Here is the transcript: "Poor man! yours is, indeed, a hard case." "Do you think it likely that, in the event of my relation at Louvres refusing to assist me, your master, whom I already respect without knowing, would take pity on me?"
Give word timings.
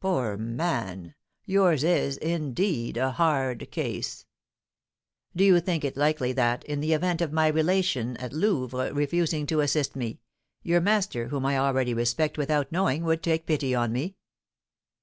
"Poor 0.00 0.38
man! 0.38 1.14
yours 1.44 1.84
is, 1.84 2.16
indeed, 2.16 2.96
a 2.96 3.10
hard 3.10 3.70
case." 3.70 4.24
"Do 5.36 5.44
you 5.44 5.60
think 5.60 5.84
it 5.84 5.98
likely 5.98 6.32
that, 6.32 6.64
in 6.64 6.80
the 6.80 6.94
event 6.94 7.20
of 7.20 7.30
my 7.30 7.48
relation 7.48 8.16
at 8.16 8.32
Louvres 8.32 8.92
refusing 8.94 9.44
to 9.48 9.60
assist 9.60 9.94
me, 9.94 10.18
your 10.62 10.80
master, 10.80 11.28
whom 11.28 11.44
I 11.44 11.58
already 11.58 11.92
respect 11.92 12.38
without 12.38 12.72
knowing, 12.72 13.04
would 13.04 13.22
take 13.22 13.44
pity 13.44 13.74
on 13.74 13.92
me?" 13.92 14.16